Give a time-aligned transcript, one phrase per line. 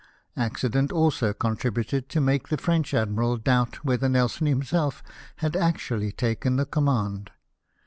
[0.35, 5.03] Accident also contributed to make the French Admiral doubt whether Nelson himself
[5.35, 7.29] had actually taken the com mand.